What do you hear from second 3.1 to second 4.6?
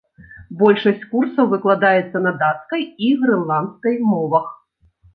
і грэнландскай мовах.